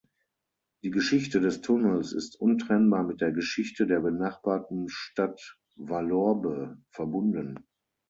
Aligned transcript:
Die 0.81 0.89
Geschichte 0.89 1.39
des 1.39 1.61
Tunnels 1.61 2.11
ist 2.11 2.35
untrennbar 2.35 3.03
mit 3.03 3.21
der 3.21 3.31
Geschichte 3.31 3.85
der 3.85 3.99
benachbarten 3.99 4.89
Stadt 4.89 5.59
Vallorbe 5.75 6.79
verbunden. 6.89 7.67